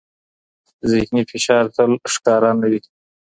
ذهني 0.91 1.23
فشار 1.31 1.65
تل 1.75 1.91
ښکاره 2.13 2.51
نه 2.59 2.67
وي. 2.71 2.79